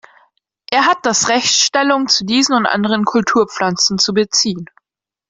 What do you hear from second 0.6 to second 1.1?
Er hat